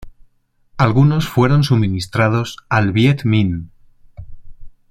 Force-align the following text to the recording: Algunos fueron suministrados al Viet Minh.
Algunos 0.77 1.27
fueron 1.27 1.63
suministrados 1.63 2.57
al 2.69 2.91
Viet 2.91 3.23
Minh. 3.23 3.69